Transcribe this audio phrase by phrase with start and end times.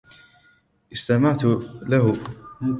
[0.93, 1.41] استمعت
[1.89, 1.99] له.